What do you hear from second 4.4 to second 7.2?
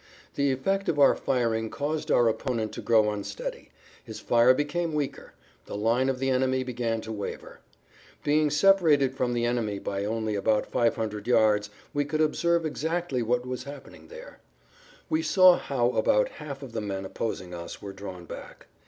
became weaker; the line of the enemy began to